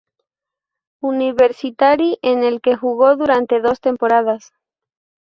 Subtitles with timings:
[1.03, 4.51] Universitari en el que jugó durante dos temporadas.